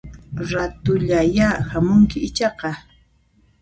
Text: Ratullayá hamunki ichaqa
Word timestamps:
Ratullayá 0.51 1.49
hamunki 1.69 2.17
ichaqa 2.31 2.69